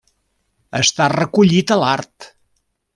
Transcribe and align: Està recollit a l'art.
Està 0.79 1.09
recollit 1.15 1.77
a 1.77 1.81
l'art. 1.85 2.31